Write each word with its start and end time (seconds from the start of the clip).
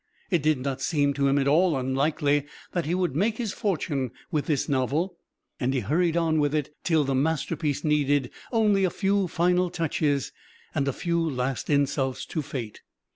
It 0.31 0.41
did 0.41 0.57
not 0.59 0.81
seem 0.81 1.13
to 1.13 1.27
him 1.27 1.37
at 1.37 1.47
all 1.47 1.77
unlikely 1.77 2.47
that 2.71 2.87
he 2.87 2.95
would 2.95 3.15
make 3.15 3.37
his 3.37 3.53
fortune 3.53 4.09
with 4.31 4.47
this 4.47 4.67
novel; 4.67 5.15
and 5.59 5.75
he 5.75 5.81
hurried 5.81 6.17
on 6.17 6.39
with 6.39 6.55
it, 6.55 6.73
till 6.83 7.03
the 7.03 7.13
masterpiece 7.13 7.83
needed 7.83 8.31
only 8.51 8.83
a 8.83 8.89
few 8.89 9.27
final 9.27 9.69
touches 9.69 10.31
and 10.73 10.87
a 10.87 10.91
few 10.91 11.19
last 11.19 11.69
insults 11.69 12.25
to 12.25 12.41
Fate. 12.41 12.81